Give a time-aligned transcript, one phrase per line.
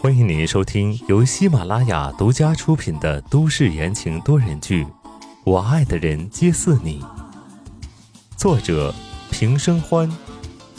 [0.00, 4.84] 欢迎您收听由喜马拉雅独家出品的都市言情多人剧
[5.44, 7.00] 《我爱的人皆似你》，
[8.36, 8.92] 作者
[9.30, 10.10] 平生欢，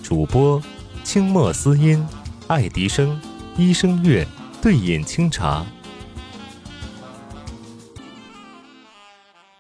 [0.04, 0.62] 主播
[1.06, 2.06] 清墨思音、
[2.48, 3.22] 爱迪生、
[3.56, 4.28] 一生月、
[4.62, 5.66] 对饮清茶。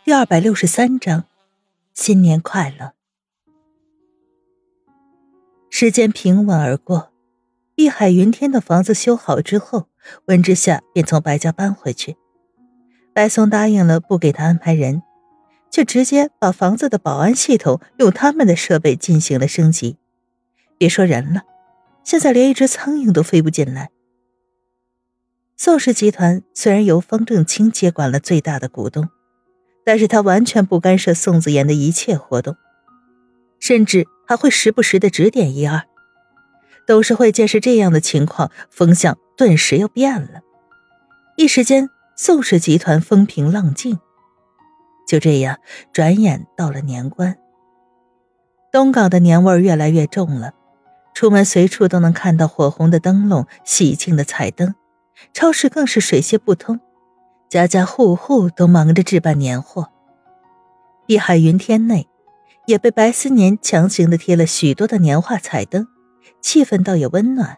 [0.03, 1.23] 第二百六十三章，
[1.93, 2.91] 新年快乐。
[5.69, 7.13] 时间平稳而过，
[7.75, 9.89] 碧海云天的房子修好之后，
[10.25, 12.15] 温之夏便从白家搬回去。
[13.13, 15.03] 白松答应了不给他安排人，
[15.69, 19.97] 却直接把房子的保安系统用他们的设备进行了升级。
[20.77, 21.43] 别说人了，
[22.03, 23.89] 现在连一只苍蝇都飞不进来。
[25.57, 29.09] 宋氏集团虽然由方正清接管了最大的股东。
[29.87, 32.55] 但是他完全不干涉宋子妍的一切活动，
[33.59, 35.83] 甚至还会时不时的指点一二。
[36.87, 40.41] 董事会见识这样的情况，风向顿时又变了。
[41.35, 43.99] 一时间，宋氏集团风平浪静。
[45.07, 45.59] 就这样，
[45.93, 47.37] 转眼到了年关。
[48.71, 50.53] 东港的年味越来越重了，
[51.13, 54.75] 出门随处都能看到火红的灯笼、喜庆的彩灯，
[55.33, 56.79] 超市更是水泄不通。
[57.49, 59.89] 家家户户都忙着置办年货，
[61.05, 62.07] 碧海云天内
[62.65, 65.87] 也被白思年强行的贴了许多的年画彩灯，
[66.41, 67.57] 气氛倒也温暖。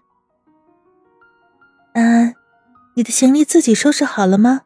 [1.94, 2.36] 安安，
[2.96, 4.62] 你的行李自己收拾好了吗？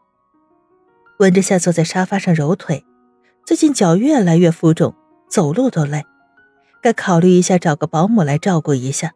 [1.20, 2.86] 温之夏坐在沙发上揉腿，
[3.46, 4.96] 最近脚越来越浮肿，
[5.30, 6.06] 走路都累，
[6.82, 9.14] 该考虑一下找个保姆来照顾一下，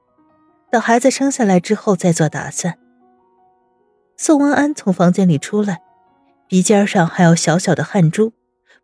[0.71, 2.77] 等孩子生下来之后再做打算。
[4.17, 5.81] 宋文安从房间里出来。
[6.47, 8.31] 鼻尖上还有小小的汗珠，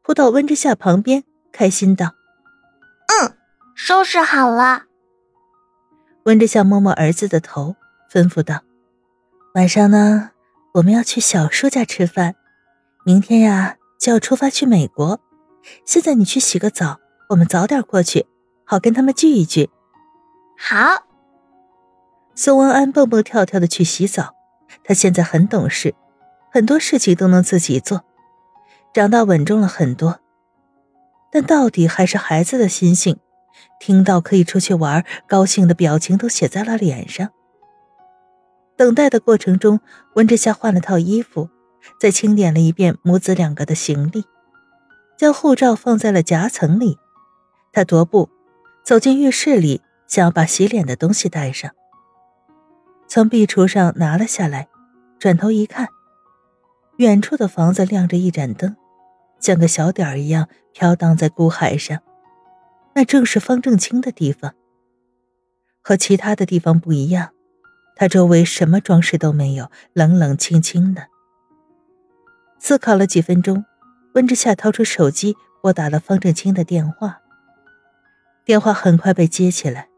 [0.02, 2.16] 扑到温之夏旁边，开心道
[3.06, 3.38] ：“嗯，
[3.76, 4.86] 收拾好了。”
[6.24, 7.76] 温之夏摸摸儿子的头，
[8.12, 8.62] 吩咐道
[9.56, 10.32] ：“晚上呢，
[10.74, 12.36] 我们要去小叔家吃饭。
[13.04, 15.20] 明天呀，就要出发去美国。
[15.84, 18.28] 现在你去洗个澡，我们早点过去，
[18.64, 19.70] 好跟他们聚一聚。”
[20.60, 21.08] 好。
[22.36, 24.36] 宋文安蹦蹦跳跳的去洗澡，
[24.84, 25.96] 他现在很懂事。
[26.52, 28.04] 很多事情都能自己做，
[28.94, 30.20] 长大稳重了很多，
[31.32, 33.18] 但到底还是孩子的心性。
[33.82, 37.32] 听到可以出去玩，高兴的表情都写在了脸上。
[38.78, 39.80] 等待的过程中，
[40.14, 41.50] 温之夏换了套衣服，
[42.00, 44.24] 再清点了一遍母子两个的行李，
[45.18, 47.00] 将护照放在了夹层里。
[47.74, 48.30] 他踱步
[48.86, 51.72] 走进浴室里，想要把洗脸的东西带上，
[53.08, 54.68] 从壁橱上拿了下来，
[55.18, 55.88] 转头一看。
[56.98, 58.76] 远处的房子亮着一盏灯，
[59.40, 61.98] 像个小点儿一样飘荡在孤海上。
[62.94, 64.54] 那正是方正清的地方。
[65.82, 67.32] 和其他的地方不一样，
[67.96, 71.08] 他周围什么装饰都没有，冷冷清清的。
[72.60, 73.66] 思考了几分钟，
[74.14, 77.22] 温之夏掏出手机拨打了方正清的电话。
[78.46, 79.90] 电话很快被接起来。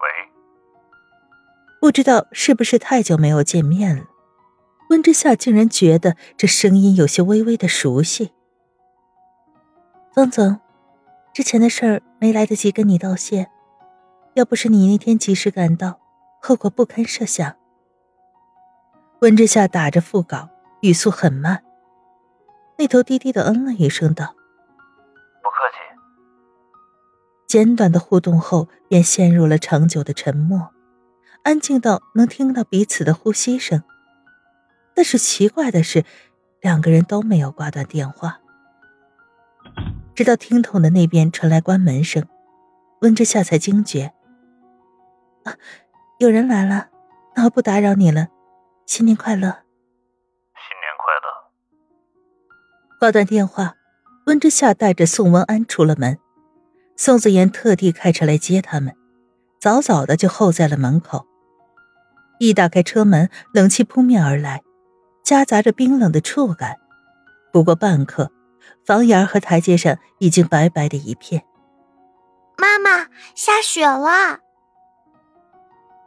[0.00, 0.06] 喂。
[1.80, 4.04] 不知道是不是太久没有见面了。
[4.90, 8.32] 温之夏竟然觉得这声音有些微微的熟悉。
[10.14, 10.60] 方总，
[11.38, 13.48] 之前的事儿没来得及跟你道谢，
[14.34, 16.00] 要不是你那天及时赶到，
[16.42, 17.54] 后果不堪设想。
[19.20, 20.48] 温之夏打着腹稿，
[20.80, 21.62] 语速很慢。
[22.76, 24.34] 那头低低的嗯了一声，道
[25.40, 26.00] ：“不客气。”
[27.46, 30.70] 简短的互动后，便陷入了长久的沉默，
[31.44, 33.84] 安静到能听到彼此的呼吸声。
[34.92, 36.04] 但是奇怪的是，
[36.60, 38.40] 两个人都没有挂断电话。
[40.18, 42.26] 直到听筒的那边传来关门声，
[43.02, 44.12] 温之夏才惊觉
[45.46, 45.54] ：“啊，
[46.18, 46.88] 有人来了，
[47.36, 48.26] 那我不打扰你了，
[48.84, 49.42] 新年快乐。
[50.58, 51.52] ”“新年快乐。”
[52.98, 53.76] 挂断电话，
[54.26, 56.18] 温之夏带着宋文安出了门。
[56.96, 58.96] 宋子妍特地开车来接他们，
[59.60, 61.26] 早早的就候在了门口。
[62.40, 64.64] 一打开车门，冷气扑面而来。
[65.22, 66.76] 夹杂着冰冷的触感，
[67.52, 68.32] 不过半刻，
[68.88, 71.44] 房檐和台阶上已经白白的一片。
[72.56, 74.38] 妈妈，下雪了！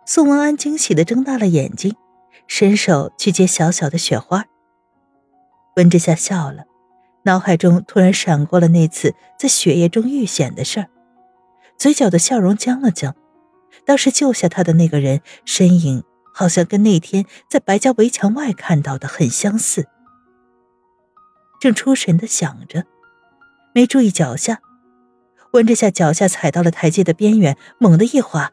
[0.04, 1.95] 宋文安惊喜的睁大了眼睛，
[2.48, 4.45] 伸手去接小小的雪花。
[5.75, 6.63] 温之夏笑了，
[7.25, 10.88] 脑海中突然闪过了那次在雪夜中遇险的事儿，
[11.78, 13.16] 嘴角的笑容僵了僵。
[13.86, 16.04] 当时救下他的那个人身影。
[16.33, 19.89] 好像跟那天在白家围墙外看到的很相似。
[21.61, 22.85] 正出神的想着，
[23.71, 24.61] 没注意脚下，
[25.53, 28.51] 温之夏脚下踩到了台阶的边缘，猛地一滑，啊！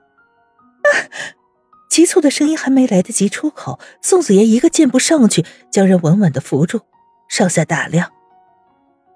[1.88, 6.82] 急促的声音还没来得及出口，宋子言一个箭步上去，将人稳稳的扶住，
[7.30, 8.12] 上下打量：“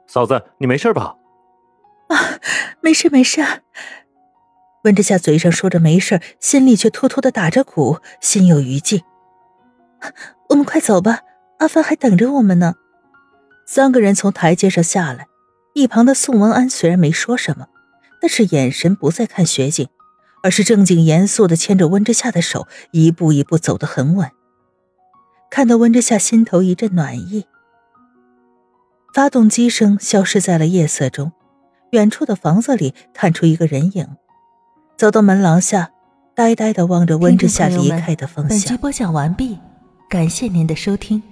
[0.09, 1.17] 嫂子，你没事吧
[2.09, 2.17] ？”“啊，
[2.81, 3.45] 没事没事。”
[4.85, 9.05] 温之夏嘴上说着没事，心里却偷偷的打着鼓，心有余悸。
[10.49, 11.21] 我们快走吧，
[11.59, 12.77] 阿帆还等着我们呢。
[13.67, 15.29] 三个人从台阶上下来，
[15.75, 17.69] 一旁的宋文安虽然没说什么，
[18.21, 19.89] 但是眼神不再看雪景。
[20.45, 24.29] 而是正经严肃的牵着温之夏的手，一步一步走得很稳。
[25.49, 27.47] 看到温之夏，心头一阵暖意。
[29.15, 31.31] 发动机声消失在了夜色中，
[31.93, 34.09] 远处的房子里探出一个人影，
[34.99, 35.93] 走到门廊下，
[36.35, 38.49] 呆呆的望着温之夏离开的方向。
[38.49, 39.57] 本集播讲完毕，
[40.11, 41.23] 感谢您的收听。